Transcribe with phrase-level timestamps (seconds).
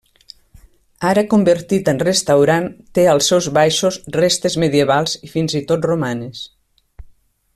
[1.09, 2.65] Ara convertit en restaurant,
[2.99, 6.45] té als seus baixos restes medievals i fins i tot romanes.